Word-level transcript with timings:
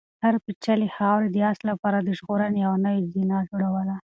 هرې 0.23 0.39
بیلچې 0.45 0.87
خاورې 0.95 1.27
د 1.31 1.37
آس 1.51 1.59
لپاره 1.69 1.97
د 2.01 2.09
ژغورنې 2.17 2.57
یوه 2.65 2.77
نوې 2.85 3.01
زینه 3.13 3.37
جوړوله. 3.49 3.95